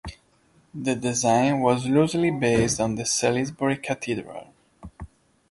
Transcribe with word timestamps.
The 0.73 0.95
design 0.95 1.59
was 1.59 1.85
loosely 1.85 2.31
based 2.31 2.79
on 2.79 2.95
that 2.95 3.03
of 3.03 3.07
Salisbury 3.07 3.77
Cathedral. 3.77 4.51